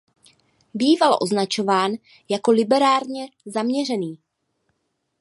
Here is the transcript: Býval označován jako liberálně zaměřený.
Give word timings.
Býval 0.73 1.17
označován 1.21 1.91
jako 2.29 2.51
liberálně 2.51 3.29
zaměřený. 3.45 4.19